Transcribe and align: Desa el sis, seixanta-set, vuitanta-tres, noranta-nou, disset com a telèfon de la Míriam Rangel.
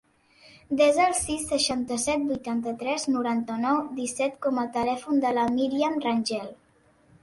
Desa 0.79 1.03
el 1.09 1.13
sis, 1.17 1.43
seixanta-set, 1.51 2.25
vuitanta-tres, 2.31 3.07
noranta-nou, 3.19 3.81
disset 4.01 4.43
com 4.49 4.67
a 4.67 4.69
telèfon 4.83 5.25
de 5.29 5.39
la 5.41 5.49
Míriam 5.57 6.05
Rangel. 6.11 6.55